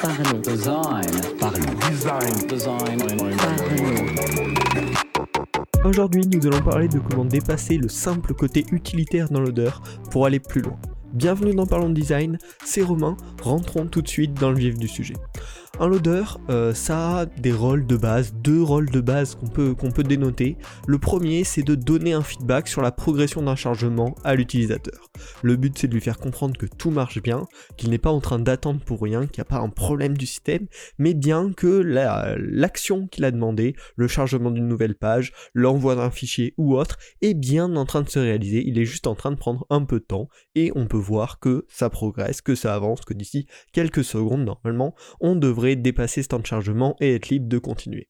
Parlons. 0.00 0.40
Design. 0.40 1.10
Parlons. 1.40 1.74
Design. 1.90 2.46
Design. 2.48 2.98
Parlons. 3.36 4.54
Aujourd'hui, 5.84 6.26
nous 6.26 6.46
allons 6.46 6.62
parler 6.62 6.88
de 6.88 6.98
comment 6.98 7.24
dépasser 7.24 7.78
le 7.78 7.88
simple 7.88 8.34
côté 8.34 8.64
utilitaire 8.72 9.28
dans 9.28 9.40
l'odeur 9.40 9.82
pour 10.10 10.26
aller 10.26 10.40
plus 10.40 10.62
loin. 10.62 10.78
Bienvenue 11.14 11.54
dans 11.54 11.66
Parlons 11.66 11.88
Design, 11.88 12.38
c'est 12.64 12.82
Romain, 12.82 13.16
rentrons 13.42 13.86
tout 13.86 14.02
de 14.02 14.08
suite 14.08 14.34
dans 14.34 14.50
le 14.50 14.58
vif 14.58 14.76
du 14.78 14.88
sujet. 14.88 15.14
Un 15.80 15.86
loader, 15.86 16.24
euh, 16.50 16.74
ça 16.74 17.20
a 17.20 17.26
des 17.26 17.52
rôles 17.52 17.86
de 17.86 17.96
base, 17.96 18.34
deux 18.34 18.60
rôles 18.60 18.90
de 18.90 19.00
base 19.00 19.36
qu'on 19.36 19.46
peut, 19.46 19.74
qu'on 19.74 19.92
peut 19.92 20.02
dénoter. 20.02 20.56
Le 20.88 20.98
premier, 20.98 21.44
c'est 21.44 21.62
de 21.62 21.76
donner 21.76 22.12
un 22.14 22.22
feedback 22.22 22.66
sur 22.66 22.82
la 22.82 22.90
progression 22.90 23.42
d'un 23.42 23.54
chargement 23.54 24.16
à 24.24 24.34
l'utilisateur. 24.34 25.08
Le 25.42 25.54
but, 25.56 25.78
c'est 25.78 25.86
de 25.86 25.94
lui 25.94 26.00
faire 26.00 26.18
comprendre 26.18 26.56
que 26.58 26.66
tout 26.66 26.90
marche 26.90 27.22
bien, 27.22 27.46
qu'il 27.76 27.90
n'est 27.90 27.98
pas 27.98 28.10
en 28.10 28.20
train 28.20 28.40
d'attendre 28.40 28.80
pour 28.84 29.00
rien, 29.00 29.26
qu'il 29.26 29.40
n'y 29.40 29.42
a 29.42 29.44
pas 29.56 29.60
un 29.60 29.68
problème 29.68 30.16
du 30.18 30.26
système, 30.26 30.66
mais 30.98 31.14
bien 31.14 31.52
que 31.56 31.68
la- 31.68 32.34
l'action 32.38 33.06
qu'il 33.06 33.24
a 33.24 33.30
demandé, 33.30 33.76
le 33.96 34.08
chargement 34.08 34.50
d'une 34.50 34.66
nouvelle 34.66 34.96
page, 34.96 35.32
l'envoi 35.54 35.94
d'un 35.94 36.10
fichier 36.10 36.54
ou 36.56 36.76
autre, 36.76 36.96
est 37.22 37.34
bien 37.34 37.76
en 37.76 37.84
train 37.84 38.02
de 38.02 38.08
se 38.08 38.18
réaliser. 38.18 38.64
Il 38.66 38.78
est 38.80 38.84
juste 38.84 39.06
en 39.06 39.14
train 39.14 39.30
de 39.30 39.36
prendre 39.36 39.64
un 39.70 39.84
peu 39.84 40.00
de 40.00 40.04
temps 40.04 40.28
et 40.56 40.72
on 40.74 40.86
peut 40.86 40.98
que 41.40 41.66
ça 41.68 41.90
progresse, 41.90 42.40
que 42.40 42.54
ça 42.54 42.74
avance, 42.74 43.00
que 43.02 43.14
d'ici 43.14 43.46
quelques 43.72 44.04
secondes, 44.04 44.44
normalement, 44.44 44.94
on 45.20 45.36
devrait 45.36 45.76
dépasser 45.76 46.22
ce 46.22 46.28
temps 46.28 46.38
de 46.38 46.46
chargement 46.46 46.96
et 47.00 47.14
être 47.14 47.28
libre 47.28 47.48
de 47.48 47.58
continuer. 47.58 48.08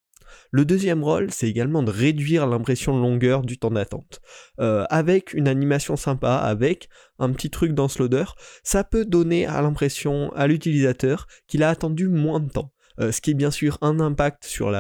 Le 0.51 0.65
deuxième 0.65 1.03
rôle, 1.03 1.31
c'est 1.31 1.49
également 1.49 1.83
de 1.83 1.91
réduire 1.91 2.47
l'impression 2.47 2.95
de 2.95 3.01
longueur 3.01 3.43
du 3.43 3.59
temps 3.59 3.71
d'attente. 3.71 4.21
Euh, 4.61 4.85
avec 4.91 5.33
une 5.33 5.49
animation 5.49 5.97
sympa, 5.97 6.35
avec 6.35 6.89
un 7.19 7.33
petit 7.33 7.51
truc 7.51 7.73
dans 7.73 7.89
loader, 7.99 8.25
ça 8.63 8.85
peut 8.85 9.05
donner 9.05 9.47
à 9.47 9.63
l'impression 9.63 10.31
à 10.35 10.47
l'utilisateur 10.47 11.27
qu'il 11.47 11.63
a 11.63 11.71
attendu 11.71 12.09
moins 12.09 12.41
de 12.41 12.51
temps. 12.51 12.73
Euh, 13.01 13.13
ce 13.13 13.21
qui 13.21 13.31
est 13.31 13.35
bien 13.35 13.51
sûr 13.51 13.79
un 13.81 14.01
impact 14.01 14.45
sur 14.45 14.71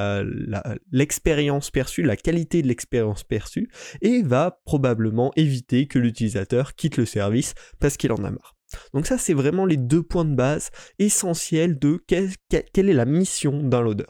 l'expérience 0.92 1.70
perçue, 1.70 2.02
la 2.02 2.16
qualité 2.16 2.62
de 2.62 2.69
l'expérience 2.69 3.25
perçue, 3.25 3.70
et 4.02 4.22
va 4.22 4.60
probablement 4.64 5.33
éviter 5.36 5.86
que 5.86 5.98
l'utilisateur 5.98 6.75
quitte 6.75 6.97
le 6.97 7.06
service 7.06 7.55
parce 7.80 7.97
qu'il 7.97 8.12
en 8.12 8.25
a 8.25 8.30
marre. 8.30 8.56
Donc 8.92 9.06
ça, 9.06 9.19
c'est 9.19 9.34
vraiment 9.34 9.64
les 9.64 9.77
deux 9.77 10.02
points 10.02 10.25
de 10.25 10.34
base 10.34 10.70
essentiels 10.98 11.78
de 11.78 12.02
quelle 12.06 12.30
est 12.75 12.92
la 12.92 13.05
mission 13.06 13.62
d'un 13.62 13.80
loader. 13.80 14.05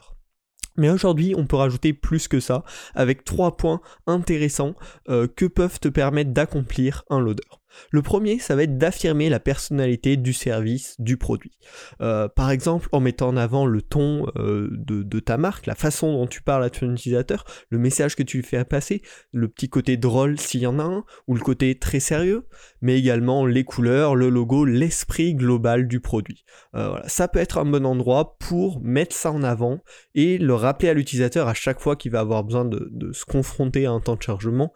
Mais 0.79 0.89
aujourd'hui, 0.89 1.33
on 1.35 1.45
peut 1.45 1.57
rajouter 1.57 1.93
plus 1.93 2.27
que 2.27 2.39
ça, 2.39 2.63
avec 2.95 3.25
trois 3.25 3.57
points 3.57 3.81
intéressants 4.07 4.75
euh, 5.09 5.27
que 5.27 5.45
peuvent 5.45 5.79
te 5.79 5.89
permettre 5.89 6.31
d'accomplir 6.31 7.03
un 7.09 7.19
loader. 7.19 7.43
Le 7.91 8.01
premier, 8.01 8.39
ça 8.39 8.55
va 8.55 8.63
être 8.63 8.77
d'affirmer 8.77 9.29
la 9.29 9.39
personnalité 9.39 10.17
du 10.17 10.33
service, 10.33 10.95
du 10.99 11.17
produit. 11.17 11.57
Euh, 12.01 12.27
par 12.27 12.51
exemple, 12.51 12.89
en 12.91 12.99
mettant 12.99 13.29
en 13.29 13.37
avant 13.37 13.65
le 13.65 13.81
ton 13.81 14.27
euh, 14.37 14.69
de, 14.71 15.19
ta 15.19 15.37
marque, 15.37 15.65
la 15.65 15.75
façon 15.75 16.13
dont 16.13 16.27
tu 16.27 16.41
parles 16.41 16.63
à 16.63 16.69
ton 16.69 16.91
utilisateur, 16.91 17.45
le 17.69 17.77
message 17.77 18.15
que 18.15 18.23
tu 18.23 18.37
lui 18.37 18.43
fais 18.43 18.63
passer, 18.65 19.01
le 19.31 19.47
petit 19.47 19.69
côté 19.69 19.97
drôle 19.97 20.39
s'il 20.39 20.61
y 20.61 20.67
en 20.67 20.79
a 20.79 20.83
un, 20.83 21.03
ou 21.27 21.35
le 21.35 21.41
côté 21.41 21.77
très 21.77 21.99
sérieux, 21.99 22.47
mais 22.81 22.97
également 22.97 23.45
les 23.45 23.63
couleurs, 23.63 24.15
le 24.15 24.29
logo, 24.29 24.65
l'esprit 24.65 25.35
global 25.35 25.87
du 25.87 25.99
produit. 25.99 26.45
Euh. 26.75 26.99
Ça 27.07 27.27
peut 27.27 27.39
être 27.39 27.57
un 27.57 27.65
bon 27.65 27.85
endroit 27.85 28.37
pour 28.39 28.81
mettre 28.81 29.15
ça 29.15 29.31
en 29.31 29.43
avant 29.43 29.79
et 30.15 30.37
le 30.37 30.53
rappeler 30.53 30.89
à 30.89 30.93
l'utilisateur 30.93 31.47
à 31.47 31.53
chaque 31.53 31.79
fois 31.79 31.95
qu'il 31.95 32.11
va 32.11 32.19
avoir 32.19 32.43
besoin 32.43 32.65
de 32.65 33.11
se 33.11 33.25
confronter 33.25 33.85
à 33.85 33.91
un 33.91 33.99
temps 33.99 34.15
de 34.15 34.21
chargement, 34.21 34.73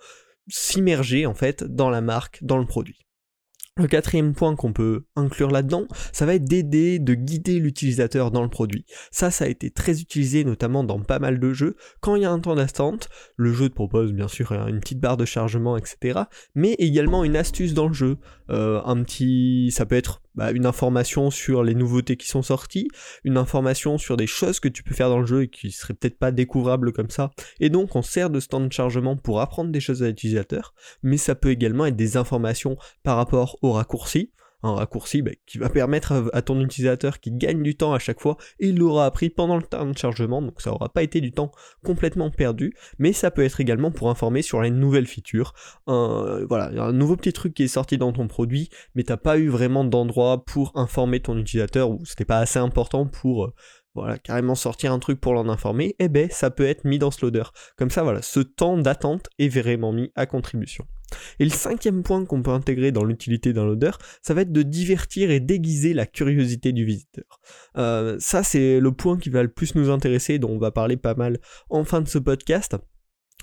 s'immerger 0.47 1.25
en 1.25 1.33
fait 1.33 1.63
dans 1.63 1.89
la 1.89 2.01
marque, 2.01 2.43
dans 2.43 2.57
le 2.57 2.65
produit. 2.65 2.99
Le 3.75 3.87
quatrième 3.87 4.35
point 4.35 4.55
qu'on 4.55 4.71
peut 4.71 5.05
inclure 5.15 5.49
là-dedans, 5.49 5.87
ça 6.11 6.27
va 6.27 6.35
être 6.35 6.45
d'aider, 6.45 6.99
de 6.99 7.15
guider 7.15 7.57
l'utilisateur 7.57 8.29
dans 8.29 8.43
le 8.43 8.49
produit. 8.49 8.85
Ça, 9.09 9.31
ça 9.31 9.45
a 9.45 9.47
été 9.47 9.71
très 9.71 9.99
utilisé 9.99 10.43
notamment 10.43 10.83
dans 10.83 10.99
pas 10.99 11.17
mal 11.17 11.39
de 11.39 11.53
jeux. 11.53 11.75
Quand 11.99 12.15
il 12.15 12.21
y 12.21 12.25
a 12.25 12.31
un 12.31 12.39
temps 12.39 12.53
d'attente, 12.53 13.09
le 13.35 13.51
jeu 13.51 13.69
te 13.69 13.73
propose 13.73 14.13
bien 14.13 14.27
sûr 14.27 14.51
une 14.51 14.79
petite 14.79 14.99
barre 14.99 15.17
de 15.17 15.25
chargement, 15.25 15.75
etc. 15.75 16.21
Mais 16.53 16.73
également 16.73 17.23
une 17.23 17.35
astuce 17.35 17.73
dans 17.73 17.87
le 17.87 17.93
jeu. 17.93 18.17
Euh, 18.51 18.79
un 18.85 19.01
petit, 19.01 19.71
ça 19.71 19.87
peut 19.87 19.95
être 19.95 20.21
bah, 20.35 20.51
une 20.51 20.65
information 20.65 21.31
sur 21.31 21.63
les 21.63 21.75
nouveautés 21.75 22.17
qui 22.17 22.27
sont 22.27 22.41
sorties, 22.41 22.87
une 23.23 23.37
information 23.37 23.97
sur 23.97 24.17
des 24.17 24.27
choses 24.27 24.59
que 24.59 24.67
tu 24.67 24.83
peux 24.83 24.93
faire 24.93 25.09
dans 25.09 25.19
le 25.19 25.25
jeu 25.25 25.43
et 25.43 25.47
qui 25.47 25.71
seraient 25.71 25.93
peut-être 25.93 26.17
pas 26.17 26.31
découvrables 26.31 26.91
comme 26.93 27.09
ça. 27.09 27.31
Et 27.59 27.69
donc 27.69 27.95
on 27.95 28.01
sert 28.01 28.29
de 28.29 28.39
temps 28.39 28.61
de 28.61 28.71
chargement 28.71 29.15
pour 29.15 29.41
apprendre 29.41 29.71
des 29.71 29.79
choses 29.79 30.03
à 30.03 30.07
l'utilisateur, 30.07 30.73
mais 31.01 31.17
ça 31.17 31.35
peut 31.35 31.51
également 31.51 31.85
être 31.85 31.95
des 31.95 32.17
informations 32.17 32.77
par 33.03 33.17
rapport 33.17 33.57
au 33.61 33.71
raccourci. 33.71 34.31
Un 34.63 34.75
raccourci 34.75 35.21
bah, 35.21 35.31
qui 35.45 35.57
va 35.57 35.69
permettre 35.69 36.29
à, 36.33 36.41
ton 36.41 36.59
utilisateur 36.61 37.19
qui 37.19 37.31
gagne 37.31 37.61
du 37.61 37.75
temps 37.75 37.93
à 37.93 37.99
chaque 37.99 38.21
fois 38.21 38.37
et 38.59 38.69
il 38.69 38.77
l'aura 38.77 39.05
appris 39.05 39.29
pendant 39.29 39.57
le 39.57 39.63
temps 39.63 39.85
de 39.85 39.97
chargement, 39.97 40.41
donc 40.41 40.61
ça 40.61 40.71
aura 40.71 40.89
pas 40.89 41.03
été 41.03 41.21
du 41.21 41.31
temps 41.31 41.51
complètement 41.83 42.31
perdu, 42.31 42.73
mais 42.97 43.13
ça 43.13 43.29
peut 43.29 43.43
être 43.43 43.59
également 43.59 43.91
pour 43.91 44.09
informer 44.09 44.41
sur 44.41 44.61
les 44.61 44.71
nouvelles 44.71 45.07
features. 45.07 45.53
Un, 45.87 46.45
voilà, 46.47 46.71
y 46.71 46.79
a 46.79 46.85
un 46.85 46.93
nouveau 46.93 47.17
petit 47.17 47.33
truc 47.33 47.53
qui 47.53 47.63
est 47.63 47.67
sorti 47.67 47.97
dans 47.97 48.13
ton 48.13 48.27
produit, 48.27 48.69
mais 48.95 49.03
t'as 49.03 49.17
pas 49.17 49.37
eu 49.37 49.49
vraiment 49.49 49.83
d'endroit 49.83 50.45
pour 50.45 50.71
informer 50.75 51.19
ton 51.19 51.37
utilisateur 51.37 51.89
ou 51.89 52.05
c'était 52.05 52.25
pas 52.25 52.39
assez 52.39 52.59
important 52.59 53.05
pour 53.05 53.45
euh, 53.45 53.53
voilà, 53.95 54.17
carrément 54.17 54.55
sortir 54.55 54.91
un 54.91 54.99
truc 54.99 55.19
pour 55.19 55.33
l'en 55.33 55.49
informer, 55.49 55.95
eh 55.99 56.09
ben 56.09 56.29
ça 56.31 56.49
peut 56.49 56.65
être 56.65 56.85
mis 56.85 56.99
dans 56.99 57.11
ce 57.11 57.25
loader. 57.25 57.43
Comme 57.77 57.91
ça, 57.91 58.03
voilà, 58.03 58.21
ce 58.21 58.39
temps 58.39 58.77
d'attente 58.77 59.27
est 59.37 59.49
vraiment 59.49 59.93
mis 59.93 60.11
à 60.15 60.25
contribution. 60.25 60.85
Et 61.39 61.45
le 61.45 61.49
cinquième 61.49 62.03
point 62.03 62.25
qu'on 62.25 62.41
peut 62.41 62.51
intégrer 62.51 62.91
dans 62.91 63.03
l'utilité 63.03 63.53
d'un 63.53 63.65
loader, 63.65 63.91
ça 64.21 64.33
va 64.33 64.41
être 64.41 64.51
de 64.51 64.61
divertir 64.61 65.31
et 65.31 65.39
déguiser 65.39 65.93
la 65.93 66.05
curiosité 66.05 66.71
du 66.71 66.85
visiteur. 66.85 67.39
Euh, 67.77 68.17
ça, 68.19 68.43
c'est 68.43 68.79
le 68.79 68.91
point 68.91 69.17
qui 69.17 69.29
va 69.29 69.43
le 69.43 69.49
plus 69.49 69.75
nous 69.75 69.89
intéresser, 69.89 70.39
dont 70.39 70.51
on 70.51 70.59
va 70.59 70.71
parler 70.71 70.97
pas 70.97 71.15
mal 71.15 71.39
en 71.69 71.83
fin 71.83 72.01
de 72.01 72.07
ce 72.07 72.17
podcast. 72.17 72.75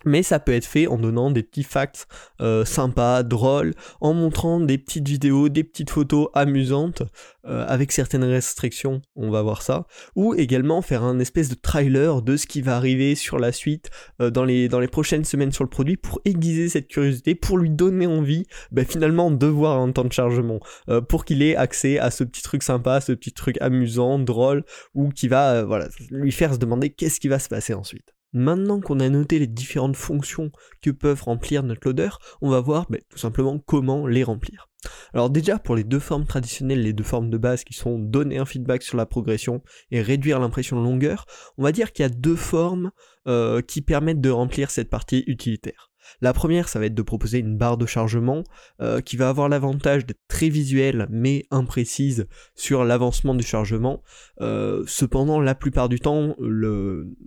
Mais 0.05 0.23
ça 0.23 0.39
peut 0.39 0.53
être 0.53 0.65
fait 0.65 0.87
en 0.87 0.97
donnant 0.97 1.31
des 1.31 1.43
petits 1.43 1.63
facts 1.63 2.07
euh, 2.41 2.65
sympas, 2.65 3.23
drôles, 3.23 3.75
en 4.01 4.15
montrant 4.15 4.61
des 4.61 4.79
petites 4.79 5.07
vidéos, 5.07 5.49
des 5.49 5.65
petites 5.65 5.91
photos 5.91 6.29
amusantes, 6.33 7.03
euh, 7.47 7.67
avec 7.69 7.93
certaines 7.93 8.25
restrictions, 8.25 9.03
on 9.15 9.31
va 9.31 9.43
voir 9.43 9.63
ça, 9.63 9.87
ou 10.17 10.35
également 10.35 10.81
faire 10.81 11.03
un 11.05 11.19
espèce 11.19 11.51
de 11.51 11.55
trailer 11.55 12.23
de 12.23 12.37
ce 12.37 12.47
qui 12.47 12.63
va 12.63 12.77
arriver 12.77 13.15
sur 13.15 13.39
la 13.39 13.53
suite 13.53 13.91
euh, 14.23 14.31
dans, 14.31 14.45
les, 14.45 14.69
prochaines 14.89 15.25
semaines 15.25 15.53
sur 15.53 15.65
le 15.65 15.71
produit 15.71 15.97
pour 15.97 16.21
aiguiser 16.25 16.69
cette 16.71 16.89
curiosité, 16.89 17.35
pour 17.35 17.59
lui 17.59 17.71
donner 17.71 18.07
envie 18.07 18.47
ben, 18.73 18.87
finalement 18.87 19.31
de 19.31 19.47
voir 19.47 19.79
un 19.79 19.93
temps 19.93 20.05
de 20.05 20.13
chargement, 20.13 20.61
pour 21.09 21.25
qu'il 21.25 21.43
ait 21.43 21.57
accès 21.57 21.99
à 21.99 22.11
ce 22.11 22.25
petit 22.25 22.43
truc 22.43 22.63
sympa, 22.63 23.01
ce 23.01 23.13
petit 23.13 23.33
truc 23.33 23.57
amusant, 23.61 24.19
drôle, 24.19 24.65
ou 24.95 25.11
qui 25.11 25.29
va 25.29 25.63
voilà, 25.65 25.89
lui 26.11 26.33
faire 26.33 26.55
se 26.55 26.59
demander 26.59 26.91
qu'est-ce 26.91 27.21
qui 27.21 27.29
va 27.29 27.39
se 27.39 27.49
passer 27.49 27.75
ensuite. 27.75 28.15
Maintenant 28.33 28.81
qu'on 28.81 29.01
a 29.01 29.09
noté 29.09 29.39
les 29.39 29.47
différentes 29.47 29.97
fonctions 29.97 30.53
que 30.83 30.91
peuvent 30.91 31.23
remplir 31.23 31.63
notre 31.63 31.89
loader, 31.89 32.11
on 32.41 32.51
va 32.51 32.61
voir 32.61 32.87
ben, 32.89 33.01
tout 33.09 33.19
simplement 33.19 33.59
comment 33.59 34.07
les 34.07 34.23
remplir. 34.23 34.69
Alors 35.13 35.31
déjà 35.31 35.59
pour 35.59 35.77
les 35.77 35.85
deux 35.85 35.99
formes 35.99 36.25
traditionnelles, 36.25 36.83
les 36.83 36.93
deux 36.93 37.05
formes 37.05 37.29
de 37.29 37.39
base 37.39 37.65
qui 37.65 37.75
sont 37.75 37.99
donner 37.99 38.39
un 38.39 38.47
feedback 38.47 38.83
sur 38.83 38.97
la 38.97 39.07
progression 39.07 39.63
et 39.91 40.01
réduire 40.01 40.41
l'impression 40.41 40.79
de 40.79 40.85
longueur, 40.85 41.27
on 41.59 41.63
va 41.63 41.73
dire 41.73 41.93
qu'il 41.93 42.05
y 42.05 42.07
a 42.07 42.09
deux 42.09 42.37
formes 42.37 42.91
euh, 43.27 43.61
qui 43.63 43.83
permettent 43.83 44.21
de 44.21 44.31
remplir 44.31 44.71
cette 44.71 44.91
partie 44.91 45.25
utilitaire. 45.27 45.90
La 46.21 46.33
première, 46.33 46.69
ça 46.69 46.79
va 46.79 46.87
être 46.87 46.95
de 46.95 47.03
proposer 47.03 47.39
une 47.39 47.57
barre 47.57 47.77
de 47.77 47.87
chargement 47.87 48.45
euh, 48.81 49.01
qui 49.01 49.17
va 49.17 49.29
avoir 49.29 49.49
l'avantage 49.49 50.07
d'être 50.07 50.21
très 50.29 50.49
visuelle 50.49 51.07
mais 51.11 51.47
imprécise 51.51 52.27
sur 52.55 52.85
l'avancement 52.85 53.35
du 53.35 53.45
chargement. 53.45 54.03
Euh, 54.41 54.83
cependant, 54.87 55.41
la 55.41 55.55
plupart 55.55 55.89
du 55.89 56.01
temps, 56.01 56.37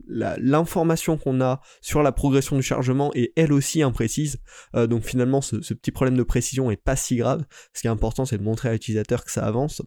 l'information 0.08 1.18
qu'on 1.18 1.42
a 1.42 1.62
sur 1.82 2.04
la 2.04 2.12
progression 2.12 2.56
du 2.56 2.64
chargement 2.64 3.12
est 3.14 3.34
elle 3.36 3.54
aussi 3.54 3.82
imprécise. 3.82 4.38
Euh, 4.76 4.88
donc 4.88 5.04
finalement, 5.04 5.42
ce, 5.42 5.58
petit 5.74 5.92
problème 5.92 6.18
de 6.18 6.24
précision 6.24 6.72
est 6.72 6.78
pas 6.78 6.96
si 6.96 7.16
grave. 7.16 7.44
Ce 7.74 7.82
qui 7.82 7.88
est 7.88 7.92
important, 7.92 8.26
c'est 8.26 8.38
de 8.38 8.44
montrer 8.44 8.70
à 8.70 8.74
l'utilisateur 8.74 9.26
que 9.26 9.32
ça 9.32 9.46
avance. 9.46 9.82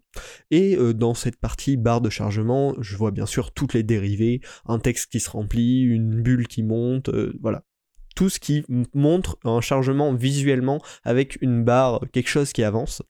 Et 0.51 0.77
dans 0.95 1.15
cette 1.15 1.37
partie 1.37 1.77
barre 1.77 2.01
de 2.01 2.11
chargement, 2.11 2.75
je 2.81 2.97
vois 2.97 3.11
bien 3.11 3.27
sûr 3.27 3.53
toutes 3.53 3.75
les 3.75 3.83
dérivées, 3.83 4.41
un 4.67 4.79
texte 4.79 5.11
qui 5.11 5.21
se 5.21 5.31
remplit, 5.31 5.83
une 5.83 6.23
bulle 6.23 6.47
qui 6.47 6.63
monte, 6.63 7.11
voilà 7.41 7.65
tout 8.17 8.29
ce 8.29 8.41
qui 8.41 8.65
montre 8.95 9.39
un 9.45 9.61
chargement 9.61 10.13
visuellement 10.13 10.83
avec 11.05 11.39
une 11.41 11.63
barre, 11.63 12.01
quelque 12.13 12.29
chose 12.29 12.53
qui 12.53 12.65
avance. 12.65 13.03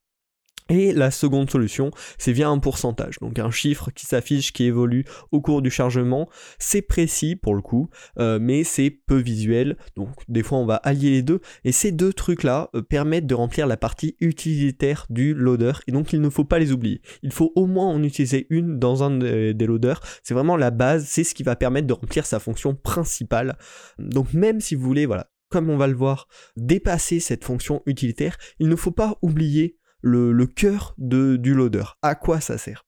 Et 0.69 0.93
la 0.93 1.13
seconde 1.13 1.49
solution, 1.49 1.93
c'est 2.19 2.33
via 2.33 2.49
un 2.49 2.59
pourcentage, 2.59 3.19
donc 3.21 3.39
un 3.39 3.53
chiffre 3.53 3.91
qui 3.93 4.05
s'affiche, 4.05 4.53
qui 4.53 4.65
évolue 4.65 5.05
au 5.31 5.41
cours 5.41 5.63
du 5.63 5.71
chargement. 5.71 6.29
C'est 6.59 6.83
précis 6.83 7.37
pour 7.37 7.55
le 7.55 7.63
coup, 7.63 7.89
euh, 8.19 8.39
mais 8.41 8.65
c'est 8.65 8.91
peu 8.91 9.17
visuel, 9.17 9.77
donc 9.95 10.11
des 10.29 10.43
fois 10.43 10.59
on 10.59 10.67
va 10.67 10.77
allier 10.77 11.11
les 11.11 11.23
deux. 11.23 11.41
Et 11.65 11.71
ces 11.71 11.93
deux 11.93 12.13
trucs-là 12.13 12.71
euh, 12.75 12.83
permettent 12.83 13.27
de 13.27 13.35
remplir 13.35 13.69
la 13.69 13.77
partie 13.77 14.17
utilitaire 14.21 15.07
du 15.09 15.35
loader, 15.35 15.73
et 15.87 15.93
donc 15.93 16.13
il 16.13 16.21
ne 16.21 16.31
faut 16.31 16.45
pas 16.45 16.59
les 16.59 16.73
oublier. 16.73 17.01
Il 17.23 17.33
faut 17.33 17.53
au 17.55 17.67
moins 17.67 17.87
en 17.87 18.03
utiliser 18.03 18.49
une 18.51 18.79
dans 18.79 19.05
un 19.05 19.19
des 19.19 19.67
loaders. 19.67 20.01
C'est 20.25 20.35
vraiment 20.35 20.57
la 20.57 20.73
base, 20.73 21.07
c'est 21.07 21.25
ce 21.25 21.35
qui 21.35 21.45
va 21.45 21.55
permettre 21.55 21.87
de 21.87 21.93
remplir 21.93 22.27
sa 22.27 22.41
fonction 22.41 22.75
principale. 22.75 23.57
Donc 23.99 24.33
même 24.35 24.61
si 24.61 24.75
vous 24.75 24.85
voulez, 24.85 25.07
voilà, 25.07 25.31
comme 25.49 25.71
on 25.71 25.77
va 25.77 25.87
le 25.87 25.95
voir, 25.95 26.29
dépasser 26.57 27.21
cette 27.21 27.45
fonction 27.45 27.83
utilitaire, 27.87 28.37
il 28.59 28.69
ne 28.69 28.77
faut 28.77 28.91
pas 28.91 29.17
oublier 29.23 29.79
le, 30.07 30.47
cœur 30.47 30.95
du 30.99 31.55
loader. 31.55 31.85
À 32.03 32.15
quoi 32.15 32.41
ça 32.41 32.59
sert? 32.59 32.85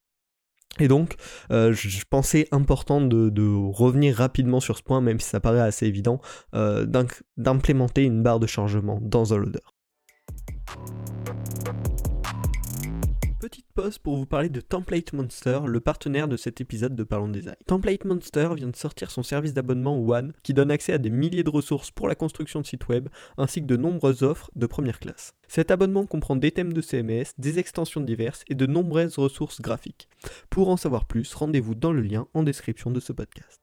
Et 0.81 0.87
donc, 0.87 1.17
euh, 1.50 1.73
je 1.73 2.05
pensais 2.09 2.47
important 2.53 3.00
de, 3.00 3.70
revenir 3.73 4.17
rapidement 4.17 4.61
sur 4.61 4.79
ce 4.79 4.82
point, 4.82 5.00
même 5.00 5.19
si 5.19 5.29
ça 5.29 5.41
paraît 5.41 5.61
assez 5.61 5.87
évident, 5.87 6.20
euh, 6.55 6.87
d'implémenter 7.37 8.05
une 8.05 8.23
barre 8.23 8.38
de 8.38 8.47
chargement 8.47 9.00
dans 9.03 9.35
un 9.35 9.38
loader. 9.38 9.59
Petite 13.50 13.72
pause 13.74 13.96
pour 13.96 14.18
vous 14.18 14.26
parler 14.26 14.50
de 14.50 14.60
Template 14.60 15.14
Monster, 15.14 15.60
le 15.66 15.80
partenaire 15.80 16.28
de 16.28 16.36
cet 16.36 16.60
épisode 16.60 16.94
de 16.94 17.02
Parlons 17.02 17.28
Design. 17.28 17.56
Template 17.64 18.04
Monster 18.04 18.50
vient 18.54 18.68
de 18.68 18.76
sortir 18.76 19.10
son 19.10 19.22
service 19.22 19.54
d'abonnement 19.54 19.98
One 19.98 20.34
qui 20.42 20.52
donne 20.52 20.70
accès 20.70 20.92
à 20.92 20.98
des 20.98 21.08
milliers 21.08 21.44
de 21.44 21.48
ressources 21.48 21.90
pour 21.90 22.08
la 22.08 22.14
construction 22.14 22.60
de 22.60 22.66
sites 22.66 22.88
web 22.88 23.08
ainsi 23.38 23.62
que 23.62 23.66
de 23.66 23.78
nombreuses 23.78 24.22
offres 24.22 24.50
de 24.54 24.66
première 24.66 25.00
classe. 25.00 25.32
Cet 25.48 25.70
abonnement 25.70 26.04
comprend 26.04 26.36
des 26.36 26.50
thèmes 26.50 26.74
de 26.74 26.82
CMS, 26.82 27.32
des 27.38 27.58
extensions 27.58 28.02
diverses 28.02 28.44
et 28.48 28.54
de 28.54 28.66
nombreuses 28.66 29.16
ressources 29.16 29.62
graphiques. 29.62 30.10
Pour 30.50 30.68
en 30.68 30.76
savoir 30.76 31.06
plus, 31.06 31.32
rendez-vous 31.32 31.74
dans 31.74 31.94
le 31.94 32.02
lien 32.02 32.26
en 32.34 32.42
description 32.42 32.90
de 32.90 33.00
ce 33.00 33.14
podcast. 33.14 33.62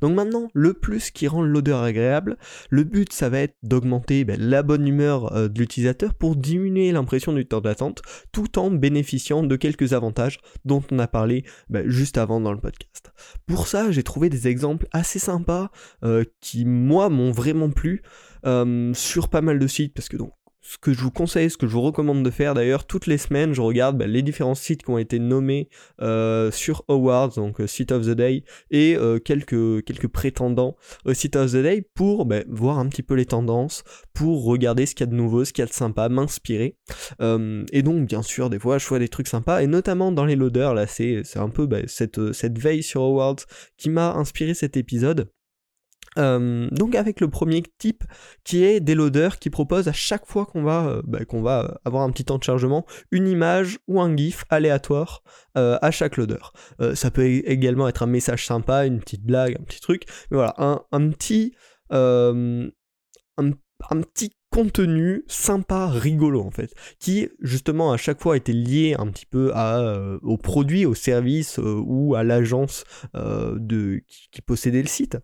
Donc 0.00 0.14
maintenant, 0.14 0.48
le 0.54 0.74
plus 0.74 1.10
qui 1.10 1.28
rend 1.28 1.42
l'odeur 1.42 1.82
agréable, 1.82 2.36
le 2.70 2.84
but 2.84 3.12
ça 3.12 3.28
va 3.28 3.40
être 3.40 3.56
d'augmenter 3.62 4.24
ben, 4.24 4.40
la 4.40 4.62
bonne 4.62 4.86
humeur 4.86 5.32
euh, 5.34 5.48
de 5.48 5.58
l'utilisateur 5.58 6.14
pour 6.14 6.36
diminuer 6.36 6.92
l'impression 6.92 7.32
du 7.32 7.46
temps 7.46 7.60
d'attente 7.60 8.02
tout 8.32 8.58
en 8.58 8.70
bénéficiant 8.70 9.42
de 9.42 9.56
quelques 9.56 9.92
avantages 9.92 10.38
dont 10.64 10.82
on 10.90 10.98
a 10.98 11.06
parlé 11.06 11.44
ben, 11.68 11.88
juste 11.88 12.18
avant 12.18 12.40
dans 12.40 12.52
le 12.52 12.60
podcast. 12.60 13.12
Pour 13.46 13.66
ça, 13.66 13.90
j'ai 13.90 14.02
trouvé 14.02 14.28
des 14.28 14.48
exemples 14.48 14.86
assez 14.92 15.18
sympas 15.18 15.70
euh, 16.04 16.24
qui 16.40 16.64
moi 16.64 17.08
m'ont 17.08 17.32
vraiment 17.32 17.70
plu 17.70 18.02
euh, 18.46 18.92
sur 18.94 19.28
pas 19.28 19.40
mal 19.40 19.58
de 19.58 19.66
sites 19.66 19.94
parce 19.94 20.08
que 20.08 20.16
donc 20.16 20.32
ce 20.60 20.76
que 20.78 20.92
je 20.92 21.00
vous 21.00 21.10
conseille, 21.10 21.50
ce 21.50 21.56
que 21.56 21.66
je 21.66 21.72
vous 21.72 21.80
recommande 21.80 22.22
de 22.22 22.30
faire 22.30 22.54
d'ailleurs, 22.54 22.86
toutes 22.86 23.06
les 23.06 23.18
semaines, 23.18 23.54
je 23.54 23.60
regarde 23.60 23.96
bah, 23.96 24.06
les 24.06 24.22
différents 24.22 24.54
sites 24.54 24.82
qui 24.82 24.90
ont 24.90 24.98
été 24.98 25.18
nommés 25.18 25.68
euh, 26.00 26.50
sur 26.50 26.84
Awards, 26.88 27.34
donc 27.36 27.60
euh, 27.60 27.66
Site 27.66 27.92
of 27.92 28.04
the 28.04 28.10
Day, 28.10 28.44
et 28.70 28.96
euh, 28.96 29.18
quelques, 29.18 29.84
quelques 29.84 30.08
prétendants 30.08 30.76
au 31.04 31.14
Site 31.14 31.36
of 31.36 31.52
the 31.52 31.56
Day 31.56 31.88
pour 31.94 32.26
bah, 32.26 32.40
voir 32.48 32.78
un 32.78 32.88
petit 32.88 33.02
peu 33.02 33.14
les 33.14 33.26
tendances, 33.26 33.84
pour 34.12 34.44
regarder 34.44 34.86
ce 34.86 34.94
qu'il 34.94 35.06
y 35.06 35.08
a 35.08 35.10
de 35.10 35.16
nouveau, 35.16 35.44
ce 35.44 35.52
qu'il 35.52 35.62
y 35.62 35.66
a 35.66 35.68
de 35.68 35.72
sympa, 35.72 36.08
m'inspirer. 36.08 36.76
et 37.20 37.82
donc, 37.82 38.06
bien 38.06 38.22
sûr, 38.22 38.50
des 38.50 38.58
fois, 38.58 38.78
je 38.78 38.86
vois 38.86 38.98
des 38.98 39.08
trucs 39.08 39.28
sympas, 39.28 39.62
et 39.62 39.66
notamment 39.66 40.12
dans 40.12 40.24
les 40.24 40.36
loaders, 40.36 40.74
là, 40.74 40.86
c'est 40.86 41.22
un 41.36 41.48
peu 41.48 41.66
bah, 41.66 41.78
cette, 41.86 42.32
cette 42.32 42.58
veille 42.58 42.82
sur 42.82 43.02
Awards 43.02 43.36
qui 43.76 43.90
m'a 43.90 44.12
inspiré 44.12 44.54
cet 44.54 44.76
épisode. 44.76 45.30
Euh, 46.16 46.68
donc 46.70 46.94
avec 46.94 47.20
le 47.20 47.28
premier 47.28 47.62
type 47.78 48.04
qui 48.44 48.64
est 48.64 48.80
des 48.80 48.94
loaders 48.94 49.38
qui 49.38 49.50
proposent 49.50 49.88
à 49.88 49.92
chaque 49.92 50.26
fois 50.26 50.46
qu'on 50.46 50.62
va, 50.62 50.86
euh, 50.86 51.02
bah, 51.04 51.20
va 51.32 51.78
avoir 51.84 52.02
un 52.02 52.10
petit 52.10 52.24
temps 52.24 52.38
de 52.38 52.44
chargement 52.44 52.86
une 53.10 53.28
image 53.28 53.78
ou 53.88 54.00
un 54.00 54.16
GIF 54.16 54.44
aléatoire 54.48 55.22
euh, 55.56 55.78
à 55.82 55.90
chaque 55.90 56.16
loader. 56.16 56.52
ça 56.94 57.10
peut 57.10 57.26
également 57.26 57.88
être 57.88 58.02
un 58.02 58.06
message 58.06 58.46
sympa, 58.46 58.86
une 58.86 59.00
petite 59.00 59.24
blague, 59.24 59.56
un 59.58 59.64
petit 59.64 59.80
truc, 59.80 60.04
mais 60.30 60.36
voilà, 60.36 60.54
un, 60.58 61.10
petit... 61.10 61.54
Un, 61.90 62.70
petit 64.02 64.32
contenu 64.50 65.22
sympa, 65.28 65.86
rigolo 65.86 66.42
en 66.42 66.50
fait, 66.50 66.74
qui 66.98 67.28
justement 67.40 67.92
à 67.92 67.96
chaque 67.96 68.20
fois 68.20 68.36
était 68.36 68.52
lié 68.52 68.96
un 68.98 69.06
petit 69.08 69.26
peu 69.26 69.52
à, 69.54 70.18
au 70.22 70.36
produit, 70.36 70.84
au 70.84 70.94
service 70.94 71.58
ou 71.62 72.14
à 72.14 72.24
l'agence 72.24 72.84
qui, 73.14 74.42
possédait 74.42 74.82
le 74.82 74.88
site 74.88 75.16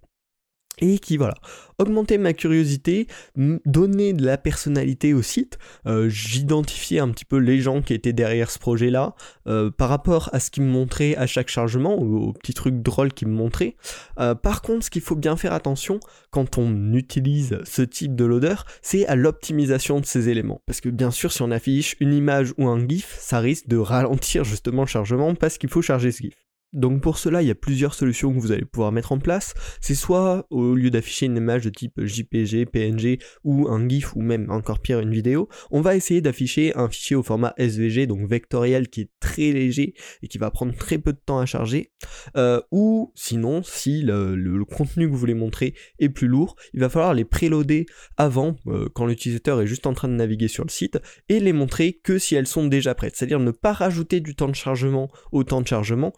et 0.81 0.99
qui 0.99 1.17
voilà 1.17 1.35
augmenter 1.79 2.19
ma 2.19 2.33
curiosité, 2.33 3.07
donner 3.37 4.13
de 4.13 4.25
la 4.25 4.39
personnalité 4.39 5.15
au 5.15 5.23
site. 5.23 5.59
Euh, 5.87 6.09
j'identifiais 6.09 7.01
un 7.01 7.09
petit 7.09 7.25
peu 7.25 7.39
les 7.39 7.61
gens 7.61 7.83
qui 7.83 7.95
étaient 7.95 8.13
derrière 8.13 8.51
ce 8.51 8.59
projet-là 8.59 9.15
euh, 9.47 9.71
par 9.71 9.89
rapport 9.89 10.31
à 10.33 10.41
ce 10.41 10.51
qu'ils 10.51 10.63
me 10.63 10.71
montraient 10.71 11.17
à 11.17 11.27
chaque 11.27 11.49
chargement, 11.49 11.95
aux, 11.97 12.33
petits 12.33 12.55
trucs 12.55 12.83
drôles 12.83 13.13
qu'ils 13.13 13.29
me 13.29 13.35
montraient. 13.35 13.77
Euh, 14.19 14.35
par 14.35 14.63
contre, 14.63 14.85
ce 14.85 14.91
qu'il 14.91 15.03
faut 15.03 15.17
bien 15.17 15.37
faire 15.37 15.53
attention 15.53 16.01
quand 16.31 16.59
on 16.59 16.93
utilise 16.93 17.59
ce 17.65 17.83
type 17.83 18.15
de 18.15 18.25
loader, 18.25 18.57
c'est 18.83 19.07
à 19.07 19.17
l'optimisation 19.17 20.01
de 20.01 20.07
ces 20.07 20.29
éléments. 20.29 20.63
Parce 20.67 20.81
que 20.81 20.89
bien 20.89 21.11
sûr, 21.11 21.33
si 21.33 21.43
on 21.43 21.51
affiche 21.51 21.97
une 22.01 22.13
image 22.13 22.55
ou 22.59 22.69
un 22.69 22.87
GIF, 22.87 23.17
ça 23.19 23.41
risque 23.41 23.69
de 23.69 23.77
ralentir 23.77 24.45
justement 24.45 24.83
le 24.83 24.89
chargement 24.89 25.35
parce 25.35 25.59
qu'il 25.59 25.71
faut 25.71 25.83
charger 25.83 26.13
ce 26.13 26.23
GIF. 26.23 26.44
Donc 26.75 27.01
pour 27.01 27.19
cela, 27.19 27.41
il 27.41 27.49
y 27.49 27.51
a 27.51 27.55
plusieurs 27.55 27.95
solutions 27.95 28.35
que 28.35 28.39
vous 28.41 28.53
allez 28.53 28.65
pouvoir 28.65 28.93
mettre 28.93 29.13
en 29.13 29.19
place. 29.19 29.55
C'est 29.81 29.95
soit 29.95 30.47
au 30.51 30.75
lieu 30.75 30.91
d'afficher 30.91 31.27
une 31.27 31.37
image 31.37 31.65
de 31.65 31.71
type 31.71 32.05
JPG, 32.05 32.67
PNG 32.67 33.19
ou 33.45 33.69
un 33.69 33.89
GIF 33.89 34.15
ou 34.17 34.23
même 34.23 34.51
encore 34.51 34.81
pire 34.81 34.99
une 35.01 35.13
vidéo, 35.13 35.49
on 35.71 35.81
va 35.81 35.95
essayer 35.95 36.21
d'afficher 36.21 36.77
un 36.77 36.89
fichier 36.89 37.17
au 37.17 37.23
format 37.23 37.55
SVG, 37.57 38.07
donc 38.07 38.29
vectoriel 38.29 38.89
qui 38.89 39.03
est 39.03 39.11
très 39.21 39.53
léger 39.53 39.95
et 40.23 40.29
qui 40.29 40.39
va 40.39 40.51
prendre 40.51 40.75
très 40.75 40.99
peu 40.99 41.13
de 41.13 41.19
temps 41.25 41.39
à 41.39 41.47
charger. 41.47 41.93
Euh, 42.37 42.61
ou 42.73 43.13
sinon, 43.15 43.63
si 43.63 44.03
le, 44.03 44.65
contenu 44.65 45.07
que 45.07 45.13
vous 45.13 45.19
voulez 45.19 45.35
montrer 45.35 45.75
est 45.99 46.09
plus 46.09 46.27
lourd, 46.27 46.57
il 46.73 46.81
va 46.81 46.89
falloir 46.89 47.15
les 47.15 47.25
préloader 47.25 47.87
avant, 48.17 48.57
euh, 48.67 48.89
quand 48.95 49.07
l'utilisateur 49.07 49.61
est 49.61 49.67
juste 49.67 49.87
en 49.87 49.93
train 49.93 50.09
de 50.09 50.15
naviguer 50.15 50.49
sur 50.49 50.65
le 50.65 50.71
site, 50.71 50.99
et 51.29 51.39
les 51.39 51.53
montrer 51.53 52.01
que 52.03 52.19
si 52.19 52.35
elles 52.35 52.47
sont 52.47 52.67
déjà 52.67 52.95
prêtes. 52.95 53.15
C'est-à-dire 53.15 53.41
ne 53.41 53.51
pas 53.51 53.73
rajouter 53.73 54.21
du 54.21 54.35
temps 54.35 54.49
de 54.49 54.55
chargement 54.55 55.11
au 55.33 55.45
temps 55.45 55.61
de 55.61 55.69
chargement 55.69 56.13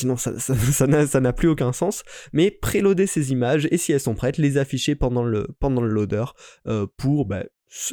sinon 0.00 0.16
ça, 0.16 1.20
n'a 1.20 1.32
plus 1.32 1.48
aucun 1.48 1.72
sens, 1.72 2.02
mais 2.32 2.50
préloader 2.50 3.06
ces 3.06 3.32
images 3.32 3.68
et 3.70 3.78
si 3.78 3.92
elles 3.92 4.00
sont 4.00 4.14
prêtes, 4.14 4.38
les 4.38 4.58
afficher 4.58 4.94
pendant 4.94 5.24
le, 5.24 5.48
pendant 5.60 5.82
loader 5.82 6.24
euh, 6.66 6.86
pour 6.96 7.26
bah, 7.26 7.44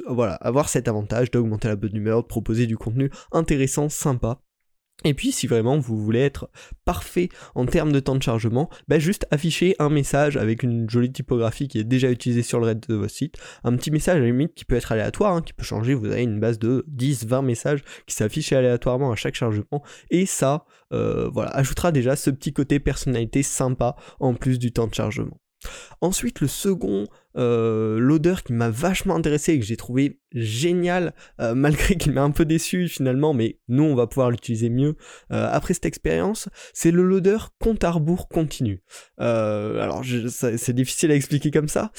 voilà, 0.08 0.34
avoir 0.36 0.70
cet 0.70 0.88
avantage 0.88 1.32
d'augmenter 1.32 1.68
la 1.68 1.76
bonne 1.76 1.96
humeur, 1.96 2.24
de 2.24 2.28
proposer 2.28 2.66
du 2.68 2.78
contenu 2.78 3.12
intéressant, 3.32 3.90
sympa 3.90 4.42
et 5.04 5.14
puis 5.14 5.32
si 5.32 5.48
vraiment 5.48 5.78
vous 5.78 5.98
voulez 5.98 6.22
être 6.22 6.50
parfait 6.86 7.30
en 7.56 7.66
termes 7.66 7.92
de 7.92 8.00
temps 8.00 8.16
de 8.16 8.24
chargement, 8.24 8.70
bah 8.88 9.00
juste 9.00 9.28
afficher 9.32 9.76
un 9.80 9.90
message 9.90 10.38
avec 10.38 10.64
une 10.64 10.90
jolie 10.90 11.12
typographie 11.12 11.68
qui 11.68 11.80
est 11.80 11.84
déjà 11.84 12.10
utilisée 12.10 12.42
sur 12.42 12.60
le 12.60 12.66
reste 12.66 12.90
de 12.90 12.96
votre 12.96 13.14
site, 13.14 13.36
un 13.64 13.76
petit 13.76 13.92
message 13.92 14.18
à 14.18 14.20
la 14.20 14.26
limite 14.26 14.56
qui 14.56 14.66
peut 14.66 14.76
être 14.76 14.92
aléatoire, 14.92 15.34
hein, 15.34 15.42
qui 15.42 15.54
peut 15.54 15.64
changer, 15.64 15.94
vous 15.94 16.08
avez 16.08 16.24
une 16.24 16.40
base 16.40 16.58
de 16.58 16.86
10-20 16.96 17.46
messages 17.46 17.84
qui 18.08 18.16
s'affichent 18.16 18.54
aléatoirement 18.54 19.12
à 19.12 19.16
chaque 19.16 19.36
chargement, 19.36 19.84
et 20.10 20.26
ça 20.26 20.66
euh, 20.94 21.30
voilà, 21.32 21.52
ajoutera 21.52 21.92
déjà 21.92 22.16
ce 22.16 22.30
petit 22.30 22.54
côté 22.54 22.80
personnalité 22.80 23.44
sympa 23.44 23.96
en 24.20 24.34
plus 24.34 24.58
du 24.58 24.72
temps 24.72 24.88
de 24.88 24.96
chargement. 24.96 25.40
Ensuite, 26.02 26.42
le 26.42 26.48
second 26.48 27.08
euh, 27.38 28.00
l'odeur 28.00 28.44
qui 28.44 28.54
m'a 28.54 28.70
vachement 28.70 29.16
intéressé 29.16 29.54
et 29.54 29.60
que 29.60 29.66
j'ai 29.66 29.78
trouvé 29.78 30.20
génial, 30.32 31.14
euh, 31.40 31.54
malgré 31.56 31.96
qu'il 31.96 32.12
m'a 32.14 32.24
un 32.24 32.32
peu 32.32 32.46
déçu 32.46 32.88
finalement, 32.88 33.36
mais 33.36 33.60
nous 33.68 33.84
on 33.84 33.94
va 33.94 34.08
pouvoir 34.08 34.32
l'utiliser 34.32 34.70
mieux 34.70 34.96
euh, 35.32 35.48
après 35.52 35.76
cette 35.76 35.86
expérience, 35.86 36.50
c'est 36.74 36.90
le 36.90 37.04
loader 37.04 37.38
compte 37.60 37.84
à 37.84 37.92
rebours 37.92 38.28
continu. 38.28 38.82
alors 39.18 40.04
c'est 40.30 40.74
difficile 40.74 41.12
à 41.12 41.16
expliquer 41.16 41.52
comme 41.52 41.68
ça. 41.68 41.92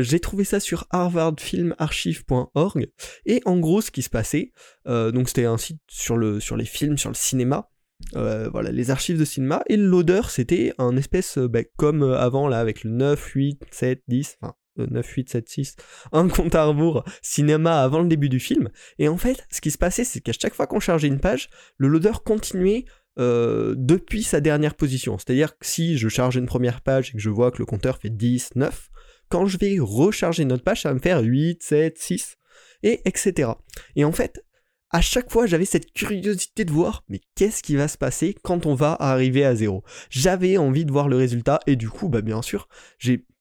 j'ai 0.00 0.20
trouvé 0.20 0.44
ça 0.44 0.60
sur 0.60 0.86
harvardfilmarchive.org 0.90 2.88
et 3.26 3.40
en 3.46 3.58
gros 3.58 3.80
ce 3.80 3.90
qui 3.90 4.02
se 4.02 4.10
passait, 4.10 4.52
donc 4.86 5.28
c'était 5.28 5.46
un 5.46 5.58
site 5.58 5.80
sur 5.88 6.18
les 6.18 6.64
films, 6.64 6.98
sur 6.98 7.08
le 7.08 7.14
cinéma, 7.14 7.71
euh, 8.16 8.48
voilà, 8.50 8.70
les 8.70 8.90
archives 8.90 9.18
de 9.18 9.24
cinéma, 9.24 9.62
et 9.68 9.76
l'odeur 9.76 10.30
c'était 10.30 10.72
un 10.78 10.96
espèce, 10.96 11.38
euh, 11.38 11.48
bah, 11.48 11.60
comme 11.76 12.02
euh, 12.02 12.18
avant 12.18 12.48
là, 12.48 12.60
avec 12.60 12.84
le 12.84 12.90
9, 12.90 13.24
8, 13.24 13.62
7, 13.70 14.02
10, 14.08 14.38
enfin 14.40 14.54
9, 14.76 15.06
8, 15.06 15.30
7, 15.30 15.48
6, 15.48 15.76
un 16.12 16.28
compte 16.28 16.54
à 16.54 16.64
rebours 16.64 17.04
cinéma 17.22 17.82
avant 17.82 18.00
le 18.00 18.08
début 18.08 18.28
du 18.28 18.40
film, 18.40 18.70
et 18.98 19.08
en 19.08 19.16
fait, 19.16 19.46
ce 19.50 19.60
qui 19.60 19.70
se 19.70 19.78
passait, 19.78 20.04
c'est 20.04 20.20
qu'à 20.20 20.32
chaque 20.32 20.54
fois 20.54 20.66
qu'on 20.66 20.80
chargeait 20.80 21.08
une 21.08 21.20
page, 21.20 21.48
le 21.76 21.88
loader 21.88 22.22
continuait 22.24 22.84
depuis 23.18 24.22
sa 24.22 24.40
dernière 24.40 24.74
position. 24.74 25.18
C'est-à-dire 25.18 25.58
que 25.58 25.66
si 25.66 25.98
je 25.98 26.08
charge 26.08 26.36
une 26.36 26.46
première 26.46 26.80
page 26.80 27.10
et 27.10 27.12
que 27.12 27.18
je 27.18 27.28
vois 27.28 27.50
que 27.50 27.58
le 27.58 27.66
compteur 27.66 27.98
fait 27.98 28.08
10, 28.08 28.52
9, 28.56 28.88
quand 29.28 29.44
je 29.44 29.58
vais 29.58 29.76
recharger 29.78 30.44
une 30.44 30.52
autre 30.52 30.64
page, 30.64 30.80
ça 30.80 30.88
va 30.88 30.94
me 30.94 30.98
faire 30.98 31.20
8, 31.20 31.62
7, 31.62 31.98
6, 31.98 32.38
et 32.82 33.00
etc. 33.04 33.50
Et 33.96 34.04
en 34.04 34.12
fait, 34.12 34.42
à 34.92 35.00
chaque 35.00 35.30
fois 35.30 35.46
j'avais 35.46 35.64
cette 35.64 35.92
curiosité 35.92 36.64
de 36.64 36.72
voir 36.72 37.02
mais 37.08 37.20
qu'est-ce 37.34 37.62
qui 37.62 37.76
va 37.76 37.88
se 37.88 37.98
passer 37.98 38.34
quand 38.42 38.66
on 38.66 38.74
va 38.74 38.96
arriver 39.00 39.44
à 39.44 39.54
zéro? 39.54 39.82
J'avais 40.10 40.56
envie 40.56 40.84
de 40.84 40.92
voir 40.92 41.08
le 41.08 41.16
résultat 41.16 41.60
et 41.66 41.76
du 41.76 41.88
coup 41.88 42.08
bah 42.08 42.22
bien 42.22 42.42
sûr 42.42 42.68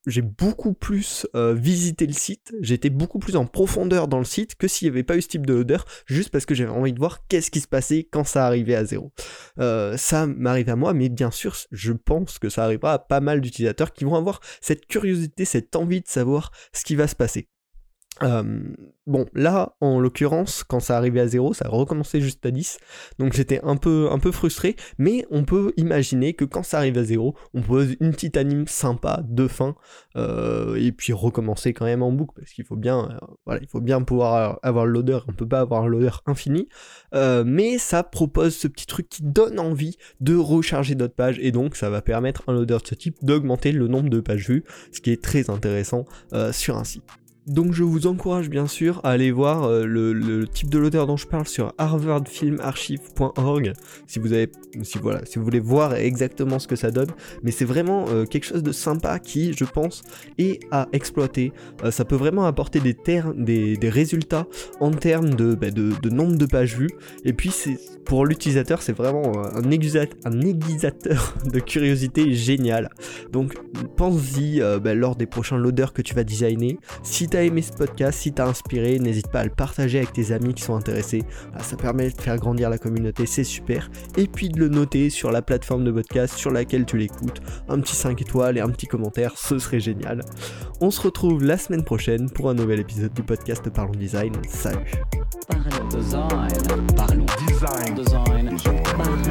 j'ai 0.08 0.22
beaucoup 0.22 0.74
plus 0.74 1.28
euh, 1.36 1.54
visité 1.54 2.08
le 2.08 2.14
site, 2.14 2.54
j'étais 2.62 2.90
beaucoup 2.90 3.20
plus 3.20 3.36
en 3.36 3.46
profondeur 3.46 4.08
dans 4.08 4.18
le 4.18 4.26
site 4.26 4.56
que 4.56 4.68
s'il 4.68 4.88
n'y 4.88 4.94
avait 4.94 5.04
pas 5.04 5.16
eu 5.16 5.22
ce 5.22 5.28
type 5.28 5.46
de 5.46 5.54
loader, 5.54 5.78
juste 6.06 6.30
parce 6.30 6.46
que 6.46 6.56
j'avais 6.56 6.72
envie 6.72 6.94
de 6.94 7.00
voir 7.00 7.28
qu'est-ce 7.28 7.52
qui 7.52 7.62
se 7.62 7.68
passait 7.68 8.08
quand 8.12 8.24
ça 8.24 8.46
arrivait 8.46 8.76
à 8.76 8.84
zéro. 8.84 9.12
Euh, 9.60 9.98
ça 9.98 10.26
m'arrive 10.26 10.70
à 10.70 10.76
moi, 10.76 10.94
mais 10.94 11.10
bien 11.10 11.32
sûr, 11.32 11.56
je 11.72 11.94
pense 11.94 12.40
que 12.40 12.50
ça 12.50 12.64
arrivera 12.64 12.94
à 12.94 13.00
pas 13.00 13.20
mal 13.20 13.42
d'utilisateurs 13.42 13.94
qui 13.94 14.06
vont 14.06 14.16
avoir 14.16 14.40
cette 14.60 14.88
curiosité, 14.88 15.46
cette 15.46 15.76
envie 15.76 16.02
de 16.02 16.08
savoir 16.08 16.52
ce 16.74 16.84
qui 16.84 16.96
va 16.96 17.08
se 17.08 17.16
passer. 17.16 17.48
Bon, 19.08 19.26
là, 19.34 19.76
en 19.82 20.00
l'occurrence, 20.00 20.64
quand 20.64 20.80
ça 20.80 20.96
arrivait 20.96 21.22
à 21.22 21.28
0, 21.28 21.56
ça 21.56 21.66
a 21.66 21.70
recommencé 21.70 22.22
juste 22.22 22.46
à 22.46 22.52
10. 22.52 22.78
Donc 23.18 23.34
j'étais 23.34 23.60
un 23.64 23.76
peu, 23.76 24.10
un 24.12 24.20
peu 24.20 24.32
frustré. 24.32 24.76
Mais 25.00 25.26
on 25.32 25.44
peut 25.44 25.74
imaginer 25.76 26.34
que 26.34 26.46
quand 26.46 26.62
ça 26.62 26.78
arrive 26.78 27.00
à 27.00 27.04
0, 27.04 27.36
on 27.56 27.62
pose 27.62 27.96
une 28.00 28.12
petite 28.12 28.38
anime 28.38 28.68
sympa 28.68 29.24
de 29.28 29.48
fin. 29.48 29.76
euh, 30.16 30.76
et 30.76 30.92
puis 30.92 31.14
recommencer 31.14 31.74
quand 31.74 31.86
même 31.86 32.04
en 32.04 32.12
boucle. 32.12 32.36
Parce 32.40 32.52
qu'il 32.54 32.64
faut 32.64 32.76
bien, 32.76 33.20
euh, 33.50 33.58
il 33.60 33.68
faut 33.68 33.82
bien 33.82 34.02
pouvoir 34.04 34.60
avoir 34.62 34.86
l'odeur. 34.86 35.26
On 35.28 35.34
peut 35.34 35.48
pas 35.48 35.62
avoir 35.62 35.88
l'odeur 35.88 36.22
infinie. 36.28 36.70
Euh, 37.16 37.44
mais 37.46 37.80
ça 37.80 38.04
propose 38.04 38.56
ce 38.56 38.68
petit 38.68 38.86
truc 38.86 39.10
qui 39.10 39.24
donne 39.24 39.60
envie 39.60 39.98
de 40.20 40.36
recharger 40.36 40.94
d'autres 40.94 41.16
pages. 41.16 41.40
Et 41.42 41.52
donc 41.52 41.76
ça 41.76 41.90
va 41.90 42.04
permettre 42.04 42.44
à 42.48 42.52
un 42.52 42.56
loader 42.56 42.78
de 42.84 42.88
ce 42.88 42.96
type 42.96 43.18
d'augmenter 43.24 43.72
le 43.72 43.88
nombre 43.88 44.10
de 44.10 44.20
pages 44.20 44.48
vues. 44.48 44.64
Ce 44.92 45.02
qui 45.02 45.12
est 45.12 45.24
très 45.24 45.50
intéressant 45.50 46.06
sur 46.52 46.78
un 46.78 46.84
site. 46.84 47.21
Donc 47.48 47.74
je 47.74 47.84
vous 47.84 48.06
encourage 48.06 48.52
bien 48.52 48.68
sûr 48.68 49.02
à 49.04 49.10
aller 49.10 49.32
voir 49.32 49.64
euh, 49.64 49.84
le, 49.84 50.46
type 50.48 50.70
de 50.70 50.78
loader 50.78 51.06
dont 51.08 51.18
je 51.18 51.26
parle 51.26 51.48
sur 51.48 51.74
harvardfilmarchive.org 51.80 53.74
si 54.06 54.20
vous 54.20 54.32
avez 54.34 54.52
si 54.84 55.00
voilà 55.00 55.26
si 55.26 55.40
vous 55.40 55.46
voulez 55.46 55.60
voir 55.60 55.96
exactement 55.96 56.60
ce 56.60 56.68
que 56.68 56.76
ça 56.76 56.92
donne. 56.92 57.10
Mais 57.42 57.50
c'est 57.50 57.66
vraiment 57.66 58.06
euh, 58.10 58.26
quelque 58.26 58.46
chose 58.46 58.62
de 58.62 58.72
sympa 58.72 59.18
qui 59.18 59.54
je 59.54 59.66
pense 59.66 60.04
est 60.38 60.60
à 60.70 60.88
exploiter. 60.94 61.52
Euh, 61.84 61.90
ça 61.90 62.06
peut 62.06 62.16
vraiment 62.16 62.46
apporter 62.46 62.80
des, 62.80 62.94
ter- 62.94 63.34
des, 63.34 63.76
des 63.76 63.90
résultats 63.90 64.46
en 64.80 64.92
termes 64.92 65.34
de, 65.34 65.56
bah, 65.56 65.72
de, 65.72 65.94
de 66.00 66.10
nombre 66.10 66.36
de 66.38 66.46
pages 66.46 66.78
vues. 66.78 66.92
Et 67.26 67.34
puis 67.34 67.50
c'est 67.50 67.80
pour 68.06 68.26
l'utilisateur 68.28 68.84
c'est 68.84 68.94
vraiment 68.94 69.32
un, 69.48 69.64
un 69.64 69.72
aiguisateur 69.72 71.34
de 71.52 71.60
curiosité 71.60 72.34
génial. 72.34 72.90
Donc 73.32 73.56
pense-y 73.98 74.62
bah, 74.82 74.94
lors 74.94 75.16
des 75.16 75.26
prochains 75.26 75.58
loaders 75.58 75.92
que 75.94 76.04
tu 76.04 76.14
vas 76.14 76.24
designer. 76.24 76.78
Si 77.02 77.31
t'as 77.32 77.44
aimé 77.44 77.62
ce 77.62 77.72
podcast, 77.72 78.20
si 78.20 78.34
t'as 78.34 78.46
inspiré, 78.46 79.00
n'hésite 79.00 79.30
pas 79.30 79.40
à 79.40 79.44
le 79.46 79.52
partager 79.52 80.00
avec 80.00 80.12
tes 80.12 80.34
amis 80.34 80.54
qui 80.54 80.64
sont 80.64 80.76
intéressés. 80.76 81.24
Ah, 81.56 81.64
ça 81.64 81.78
permet 81.78 82.10
de 82.10 82.22
faire 82.22 82.36
grandir 82.36 82.70
la 82.70 82.78
communauté, 82.78 83.26
c'est 83.26 83.46
super. 83.46 83.90
Et 84.18 84.28
puis 84.28 84.50
de 84.50 84.60
le 84.60 84.68
noter 84.68 85.10
sur 85.10 85.32
la 85.32 85.42
plateforme 85.42 85.86
de 85.86 85.92
podcast 85.92 86.36
sur 86.36 86.52
laquelle 86.52 86.86
tu 86.86 86.98
l'écoutes. 86.98 87.42
Un 87.70 87.80
petit 87.80 87.96
5 87.96 88.22
étoiles 88.22 88.58
et 88.58 88.60
un 88.60 88.70
petit 88.70 88.86
commentaire, 88.86 89.38
ce 89.38 89.60
serait 89.60 89.80
génial. 89.80 90.26
On 90.82 90.92
se 90.92 91.00
retrouve 91.00 91.42
la 91.42 91.58
semaine 91.58 91.86
prochaine 91.86 92.30
pour 92.30 92.50
un 92.50 92.54
nouvel 92.54 92.82
épisode 92.82 93.14
du 93.14 93.24
podcast 93.24 93.70
Parlons 93.70 93.94
Design. 93.94 94.34
Salut 94.50 94.92
Parlons 95.48 95.88
design. 95.88 96.28
Parlons 96.98 97.26
Design. 97.48 97.96
design. 97.96 98.50
Design. 98.50 98.84
Parlons 98.98 99.22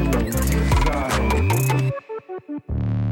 Design. 2.49 3.10